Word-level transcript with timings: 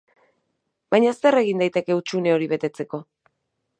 Baina 0.95 1.11
zer 1.21 1.37
egin 1.41 1.61
daiteke 1.65 1.99
hutsune 1.99 2.33
hori 2.39 2.49
betetzeko? 2.55 3.05